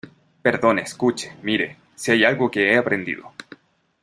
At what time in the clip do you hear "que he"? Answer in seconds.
2.49-2.75